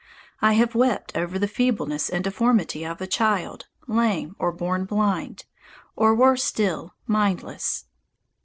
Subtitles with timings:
[0.41, 5.45] I have wept over the feebleness and deformity of a child, lame, or born blind,
[5.95, 7.85] or, worse still, mindless.